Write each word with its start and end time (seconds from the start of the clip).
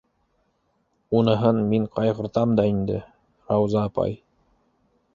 Уныһын 1.19 1.61
мин 1.75 1.87
ҡайғыртам 1.99 2.57
да 2.63 2.67
инде, 2.73 2.99
Рауза 3.53 3.89
апай. 3.95 4.21